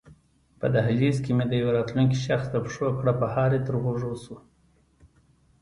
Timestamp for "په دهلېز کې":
0.59-1.31